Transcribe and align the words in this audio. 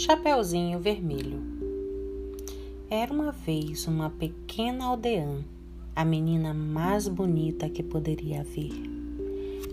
Chapeuzinho 0.00 0.78
Vermelho 0.78 1.42
Era 2.88 3.12
uma 3.12 3.32
vez 3.32 3.88
uma 3.88 4.08
pequena 4.08 4.84
aldeã, 4.84 5.44
a 5.96 6.04
menina 6.04 6.54
mais 6.54 7.08
bonita 7.08 7.68
que 7.68 7.82
poderia 7.82 8.42
haver. 8.42 8.70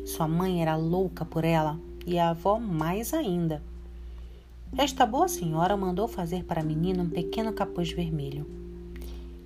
Sua 0.03 0.27
mãe 0.27 0.63
era 0.63 0.75
louca 0.75 1.23
por 1.23 1.45
ela 1.45 1.79
e 2.07 2.17
a 2.17 2.31
avó 2.31 2.57
mais 2.57 3.13
ainda. 3.13 3.61
Esta 4.75 5.05
boa 5.05 5.27
senhora 5.27 5.77
mandou 5.77 6.07
fazer 6.07 6.43
para 6.43 6.61
a 6.61 6.65
menina 6.65 7.03
um 7.03 7.09
pequeno 7.09 7.53
capuz 7.53 7.91
vermelho. 7.91 8.47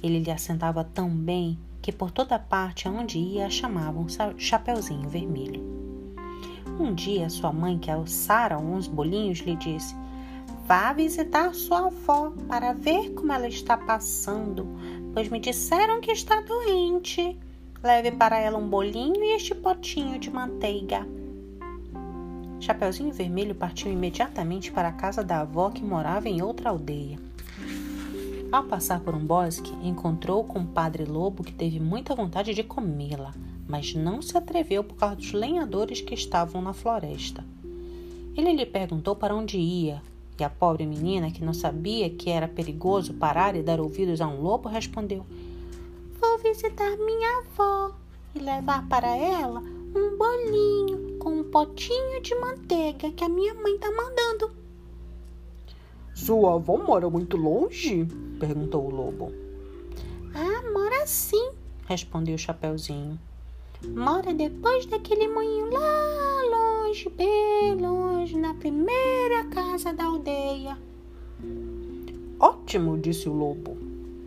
Ele 0.02 0.20
lhe 0.20 0.32
assentava 0.32 0.86
tão 0.86 1.10
bem 1.10 1.60
que 1.82 1.92
por 1.92 2.10
toda 2.10 2.40
parte 2.40 2.88
aonde 2.88 3.20
ia 3.20 3.48
a 3.48 3.50
chamavam 3.50 4.08
Chapeuzinho 4.38 5.10
Vermelho. 5.10 5.62
Um 6.80 6.94
dia 6.94 7.30
sua 7.30 7.52
mãe, 7.52 7.78
que 7.78 7.92
alçara 7.92 8.58
uns 8.58 8.88
bolinhos, 8.88 9.40
lhe 9.40 9.58
disse 9.58 9.94
Vá 10.70 10.94
visitar 10.94 11.52
sua 11.56 11.88
avó 11.88 12.32
para 12.48 12.74
ver 12.74 13.16
como 13.16 13.34
ela 13.34 13.48
está 13.48 13.76
passando, 13.76 14.68
pois 15.16 15.28
me 15.28 15.40
disseram 15.40 16.00
que 16.00 16.12
está 16.12 16.42
doente. 16.42 17.36
Leve 17.82 18.12
para 18.12 18.38
ela 18.38 18.60
um 18.60 18.70
bolinho 18.70 19.16
e 19.16 19.36
este 19.36 19.56
potinho 19.56 20.20
de 20.20 20.30
manteiga. 20.30 21.08
Chapeuzinho 22.60 23.12
Vermelho 23.12 23.56
partiu 23.56 23.92
imediatamente 23.92 24.72
para 24.72 24.90
a 24.90 24.94
casa 24.94 25.24
da 25.24 25.42
avó 25.42 25.72
que 25.72 25.84
morava 25.84 26.30
em 26.30 26.40
outra 26.44 26.70
aldeia. 26.70 27.18
Ao 28.52 28.64
passar 28.64 29.00
por 29.00 29.16
um 29.16 29.26
bosque, 29.26 29.74
encontrou 29.82 30.44
com 30.44 30.60
o 30.60 30.68
padre 30.68 31.04
lobo 31.04 31.44
que 31.44 31.52
teve 31.52 31.80
muita 31.80 32.14
vontade 32.14 32.54
de 32.54 32.62
comê-la, 32.62 33.34
mas 33.68 33.96
não 33.96 34.22
se 34.22 34.38
atreveu 34.38 34.84
por 34.84 34.98
causa 34.98 35.16
dos 35.16 35.34
lenhadores 35.34 36.00
que 36.00 36.14
estavam 36.14 36.62
na 36.62 36.74
floresta. 36.74 37.44
Ele 38.38 38.54
lhe 38.54 38.68
perguntou 38.68 39.16
para 39.16 39.36
onde 39.36 39.58
ia, 39.58 40.00
e 40.40 40.44
a 40.44 40.50
pobre 40.50 40.86
menina, 40.86 41.32
que 41.32 41.44
não 41.44 41.54
sabia 41.54 42.10
que 42.10 42.30
era 42.30 42.48
perigoso 42.48 43.14
parar 43.14 43.56
e 43.56 43.64
dar 43.64 43.80
ouvidos 43.80 44.22
a 44.22 44.28
um 44.28 44.42
lobo, 44.42 44.70
respondeu: 44.70 45.26
Vou 46.20 46.38
visitar 46.40 46.98
minha 46.98 47.40
avó 47.40 47.96
e 48.36 48.40
levar 48.40 48.88
para 48.88 49.16
ela 49.16 49.60
um 49.60 50.18
bolinho 50.18 51.18
com 51.20 51.40
um 51.40 51.44
potinho 51.44 52.22
de 52.22 52.36
manteiga 52.36 53.12
que 53.12 53.24
a 53.24 53.30
minha 53.30 53.54
mãe 53.54 53.76
está 53.76 53.92
mandando. 53.92 54.52
Sua 56.14 56.56
avó 56.56 56.78
mora 56.78 57.10
muito 57.10 57.38
longe? 57.38 58.06
perguntou 58.40 58.86
o 58.86 58.90
lobo. 58.90 59.32
Ah, 60.34 60.70
mora 60.72 61.08
sim, 61.08 61.52
respondeu 61.88 62.36
o 62.36 62.38
Chapeuzinho. 62.38 63.20
Mora 63.88 64.34
depois 64.34 64.86
daquele 64.86 65.28
moinho 65.30 65.72
lá 65.72 66.42
longe, 66.52 67.10
bem 67.10 67.76
longe, 67.76 68.38
na 68.38 68.54
primeira 68.54 69.46
casa 69.46 69.59
da 69.78 70.06
aldeia. 70.06 70.78
Ótimo, 72.40 72.98
disse 72.98 73.30
o 73.30 73.34
lobo. 73.34 73.78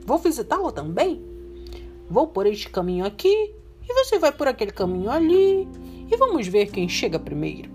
Vou 0.07 0.19
visitá-la 0.19 0.71
também. 0.71 1.21
Vou 2.09 2.29
por 2.29 2.47
este 2.47 2.69
caminho 2.69 3.05
aqui 3.05 3.53
e 3.89 3.93
você 3.93 4.19
vai 4.19 4.33
por 4.33 4.47
aquele 4.47 4.71
caminho 4.71 5.11
ali 5.11 5.69
e 6.11 6.17
vamos 6.17 6.47
ver 6.47 6.71
quem 6.71 6.89
chega 6.89 7.19
primeiro. 7.19 7.71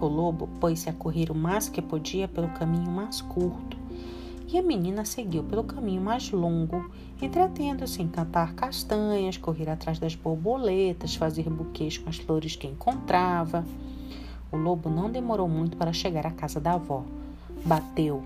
O 0.00 0.06
lobo 0.06 0.48
pôs-se 0.60 0.90
a 0.90 0.92
correr 0.92 1.30
o 1.30 1.34
mais 1.34 1.68
que 1.68 1.80
podia 1.80 2.26
pelo 2.26 2.48
caminho 2.48 2.90
mais 2.90 3.20
curto 3.20 3.76
e 4.52 4.58
a 4.58 4.62
menina 4.62 5.04
seguiu 5.04 5.42
pelo 5.44 5.64
caminho 5.64 6.02
mais 6.02 6.30
longo, 6.30 6.90
entretendo-se 7.20 8.02
em 8.02 8.08
cantar 8.08 8.52
castanhas, 8.54 9.38
correr 9.38 9.70
atrás 9.70 9.98
das 9.98 10.14
borboletas, 10.14 11.14
fazer 11.14 11.48
buquês 11.48 11.96
com 11.96 12.10
as 12.10 12.18
flores 12.18 12.56
que 12.56 12.66
encontrava. 12.66 13.64
O 14.52 14.56
lobo 14.56 14.88
não 14.88 15.10
demorou 15.10 15.48
muito 15.48 15.76
para 15.76 15.92
chegar 15.92 16.26
à 16.26 16.30
casa 16.30 16.60
da 16.60 16.74
avó. 16.74 17.02
Bateu. 17.64 18.22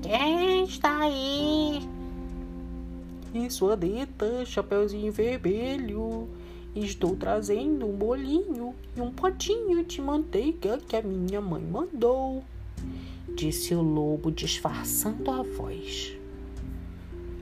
Quem 0.00 0.64
está 0.64 1.00
aí? 1.00 1.86
Isso, 3.34 3.70
Adeta, 3.70 4.46
Chapeuzinho 4.46 5.12
Vermelho. 5.12 6.28
Estou 6.74 7.16
trazendo 7.16 7.86
um 7.86 7.92
bolinho 7.92 8.74
e 8.96 9.00
um 9.00 9.10
potinho 9.10 9.84
de 9.84 10.00
manteiga 10.00 10.78
que 10.78 10.96
a 10.96 11.02
minha 11.02 11.40
mãe 11.40 11.62
mandou 11.62 12.42
disse 13.34 13.74
o 13.74 13.82
lobo, 13.82 14.30
disfarçando 14.30 15.30
a 15.30 15.42
voz. 15.42 16.16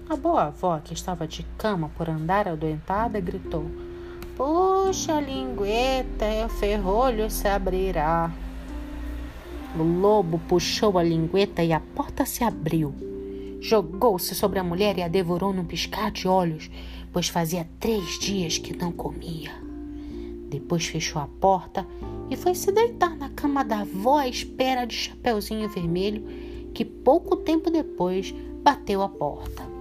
A 0.08 0.16
boa 0.16 0.44
avó, 0.44 0.78
que 0.80 0.94
estava 0.94 1.26
de 1.26 1.42
cama 1.56 1.90
por 1.96 2.08
andar 2.08 2.48
adoentada, 2.48 3.20
gritou: 3.20 3.66
Puxa, 4.40 5.20
lingueta, 5.20 6.46
o 6.46 6.48
ferrolho 6.48 7.28
se 7.30 7.46
abrirá. 7.46 8.32
O 9.78 9.82
lobo 9.82 10.40
puxou 10.48 10.96
a 10.96 11.02
lingueta 11.02 11.62
e 11.62 11.74
a 11.74 11.80
porta 11.94 12.24
se 12.24 12.42
abriu. 12.42 12.94
Jogou-se 13.60 14.34
sobre 14.34 14.58
a 14.58 14.64
mulher 14.64 14.96
e 14.96 15.02
a 15.02 15.08
devorou 15.08 15.52
num 15.52 15.66
piscar 15.66 16.10
de 16.10 16.26
olhos, 16.26 16.70
pois 17.12 17.28
fazia 17.28 17.68
três 17.78 18.18
dias 18.18 18.56
que 18.56 18.74
não 18.74 18.90
comia. 18.90 19.52
Depois 20.48 20.86
fechou 20.86 21.20
a 21.20 21.28
porta 21.38 21.86
e 22.30 22.34
foi 22.34 22.54
se 22.54 22.72
deitar 22.72 23.14
na 23.18 23.28
cama 23.28 23.62
da 23.62 23.80
avó 23.80 24.20
à 24.20 24.26
espera 24.26 24.86
de 24.86 24.94
Chapeuzinho 24.94 25.68
Vermelho, 25.68 26.24
que 26.72 26.86
pouco 26.86 27.36
tempo 27.36 27.70
depois 27.70 28.34
bateu 28.62 29.02
a 29.02 29.08
porta. 29.10 29.79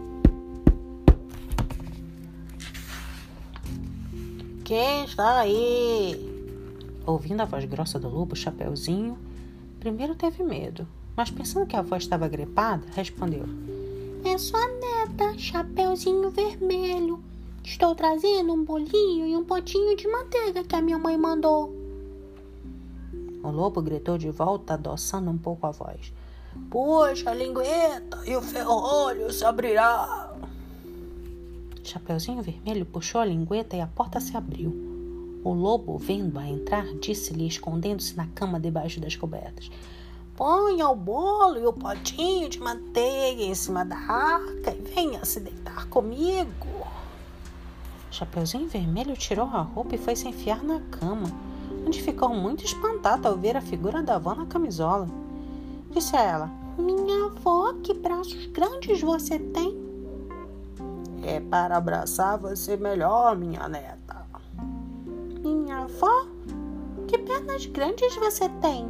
Quem 4.69 5.03
está 5.06 5.40
aí? 5.40 6.16
Ouvindo 7.03 7.41
a 7.41 7.46
voz 7.46 7.66
grossa 7.66 7.97
do 7.97 8.07
lobo, 8.07 8.35
Chapeuzinho 8.35 9.18
primeiro 9.80 10.13
teve 10.13 10.44
medo, 10.44 10.88
mas 11.18 11.31
pensando 11.31 11.66
que 11.66 11.75
a 11.75 11.80
avó 11.80 11.96
estava 11.96 12.28
gripada, 12.28 12.85
respondeu: 12.94 13.46
É 14.24 14.38
sua 14.38 14.63
neta, 14.68 15.35
Chapeuzinho 15.40 16.29
Vermelho. 16.29 17.19
Estou 17.63 17.96
trazendo 17.96 18.53
um 18.53 18.63
bolinho 18.63 19.25
e 19.25 19.35
um 19.35 19.44
potinho 19.44 19.97
de 19.97 20.08
manteiga 20.08 20.63
que 20.63 20.75
a 20.75 20.81
minha 20.84 21.00
mãe 21.00 21.18
mandou. 21.18 21.74
O 23.41 23.50
lobo 23.50 23.81
gritou 23.81 24.19
de 24.19 24.29
volta, 24.29 24.75
adoçando 24.75 25.31
um 25.31 25.38
pouco 25.40 25.66
a 25.66 25.72
voz. 25.72 26.13
Puxa 26.69 27.31
a 27.31 27.34
lingueta 27.34 28.22
e 28.24 28.35
o 28.35 28.41
ferrolho 28.44 29.34
se 29.34 29.44
abrirá. 29.44 30.28
Chapeuzinho 31.84 32.41
Vermelho 32.41 32.85
puxou 32.85 33.22
a 33.22 33.25
lingueta 33.25 33.75
e 33.75 33.81
a 33.81 33.88
porta 33.88 34.19
se 34.19 34.35
abriu. 34.35 34.72
O 35.44 35.53
lobo, 35.53 35.97
vendo-a 35.97 36.47
entrar, 36.47 36.85
disse-lhe, 36.95 37.47
escondendo-se 37.47 38.16
na 38.16 38.28
cama 38.28 38.59
debaixo 38.59 39.00
das 39.00 39.16
cobertas: 39.16 39.72
Ponha 40.35 40.90
o 40.90 40.95
bolo 40.95 41.57
e 41.57 41.66
o 41.66 41.73
potinho 41.73 42.50
de 42.50 42.59
manteiga 42.59 43.41
em 43.41 43.56
cima 43.56 43.85
da 43.85 43.97
arca 43.97 44.72
e 44.72 44.81
venha 44.94 45.23
se 45.23 45.40
deitar 45.40 45.88
comigo. 45.88 46.67
Chapeuzinho 48.11 48.67
Vermelho 48.67 49.16
tirou 49.16 49.46
a 49.46 49.61
roupa 49.61 49.96
e 49.96 49.97
foi 49.97 50.16
se 50.16 50.28
enfiar 50.28 50.63
na 50.63 50.79
cama 50.81 51.29
onde 51.85 52.01
ficou 52.01 52.29
muito 52.29 52.63
espantada 52.63 53.29
ao 53.29 53.38
ver 53.38 53.57
a 53.57 53.61
figura 53.61 54.01
da 54.01 54.16
avó 54.16 54.35
na 54.35 54.46
camisola. 54.46 55.07
Disse 55.91 56.16
a 56.16 56.22
ela: 56.22 56.51
Minha 56.78 57.25
avó, 57.25 57.73
que 57.84 57.94
braços 57.94 58.46
grandes 58.47 59.01
você 59.01 59.40
tem? 59.40 59.78
É 61.29 61.40
para 61.40 61.78
abraçar 61.78 62.40
você 62.40 62.75
melhor, 62.75 63.38
minha 63.38 63.69
neta. 63.69 64.25
Minha 65.40 65.84
avó, 65.84 66.25
que 67.07 67.19
pernas 67.19 67.67
grandes 67.67 68.16
você 68.16 68.50
tem? 68.59 68.90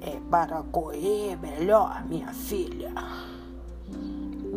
É 0.00 0.20
para 0.30 0.62
correr 0.62 1.36
melhor, 1.42 2.06
minha 2.06 2.32
filha. 2.32 2.92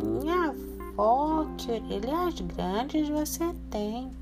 Minha 0.04 0.54
avó, 0.92 1.48
que 1.58 1.72
orelhas 1.72 2.40
grandes 2.42 3.10
você 3.10 3.52
tem? 3.72 4.16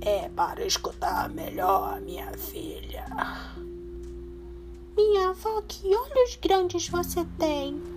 É 0.00 0.30
para 0.30 0.64
escutar 0.64 1.28
melhor, 1.28 2.00
minha 2.00 2.32
filha. 2.32 3.04
Minha 4.96 5.28
avó, 5.28 5.60
que 5.68 5.86
olhos 5.94 6.38
grandes 6.40 6.88
você 6.88 7.26
tem? 7.38 7.91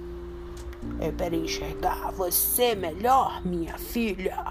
É 0.99 1.11
para 1.11 1.35
enxergar 1.35 2.11
você 2.11 2.73
melhor, 2.75 3.45
minha 3.45 3.77
filha. 3.77 4.43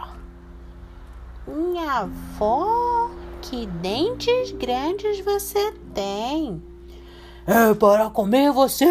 Minha 1.46 2.00
avó, 2.00 3.10
que 3.42 3.66
dentes 3.66 4.52
grandes 4.52 5.20
você 5.20 5.72
tem? 5.94 6.62
É 7.46 7.74
para 7.74 8.08
comer 8.08 8.50
você! 8.52 8.86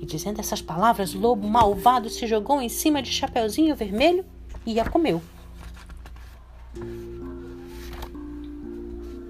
E 0.00 0.04
dizendo 0.04 0.40
essas 0.40 0.60
palavras, 0.60 1.14
o 1.14 1.18
lobo 1.18 1.46
malvado 1.48 2.10
se 2.10 2.26
jogou 2.26 2.60
em 2.60 2.68
cima 2.68 3.00
de 3.00 3.10
Chapeuzinho 3.10 3.74
Vermelho 3.74 4.24
e 4.66 4.78
a 4.78 4.88
comeu. 4.88 5.22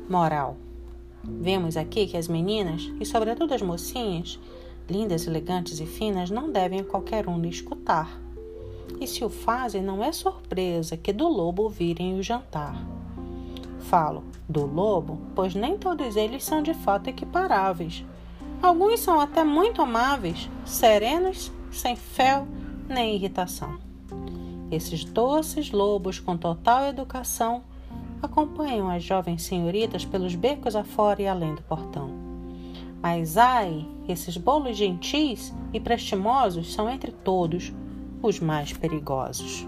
Moral: 0.08 0.56
Vemos 1.22 1.76
aqui 1.76 2.06
que 2.06 2.16
as 2.16 2.26
meninas, 2.26 2.90
e 3.00 3.06
sobretudo 3.06 3.54
as 3.54 3.62
mocinhas, 3.62 4.40
lindas, 4.88 5.26
elegantes 5.26 5.80
e 5.80 5.86
finas, 5.86 6.30
não 6.30 6.50
devem 6.50 6.82
qualquer 6.82 7.28
um 7.28 7.40
lhe 7.40 7.48
escutar. 7.48 8.20
E 9.00 9.06
se 9.06 9.24
o 9.24 9.28
fazem, 9.28 9.82
não 9.82 10.02
é 10.02 10.12
surpresa 10.12 10.96
que 10.96 11.12
do 11.12 11.28
lobo 11.28 11.68
virem 11.68 12.18
o 12.18 12.22
jantar. 12.22 12.76
Falo 13.80 14.24
do 14.48 14.64
lobo, 14.64 15.18
pois 15.34 15.54
nem 15.54 15.76
todos 15.76 16.16
eles 16.16 16.44
são 16.44 16.62
de 16.62 16.72
fato 16.74 17.08
equiparáveis. 17.08 18.04
Alguns 18.62 19.00
são 19.00 19.18
até 19.18 19.42
muito 19.42 19.82
amáveis, 19.82 20.48
serenos, 20.64 21.50
sem 21.70 21.96
fel 21.96 22.46
nem 22.88 23.14
irritação. 23.14 23.78
Esses 24.70 25.04
doces 25.04 25.70
lobos 25.70 26.20
com 26.20 26.36
total 26.36 26.86
educação 26.86 27.62
acompanham 28.22 28.88
as 28.88 29.02
jovens 29.02 29.42
senhoritas 29.42 30.04
pelos 30.04 30.34
becos 30.34 30.76
afora 30.76 31.20
e 31.20 31.26
além 31.26 31.54
do 31.54 31.62
portão. 31.62 32.31
Mas 33.02 33.36
ai, 33.36 33.84
esses 34.08 34.36
bolos 34.36 34.76
gentis 34.76 35.52
e 35.72 35.80
prestimosos 35.80 36.72
são 36.72 36.88
entre 36.88 37.10
todos 37.10 37.72
os 38.22 38.38
mais 38.38 38.72
perigosos. 38.72 39.66